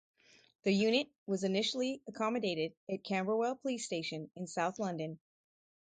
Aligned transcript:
The 0.63 0.73
unit 0.73 1.09
was 1.27 1.43
initially 1.43 2.01
accommodated 2.07 2.73
at 2.89 3.03
Camberwell 3.03 3.55
police 3.57 3.85
station 3.85 4.31
in 4.35 4.47
south 4.47 4.79
London. 4.79 5.19